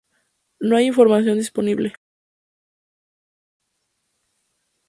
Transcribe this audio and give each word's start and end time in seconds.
No 0.59 0.77
hay 0.77 0.87
información 0.87 1.37
disponible. 1.37 1.93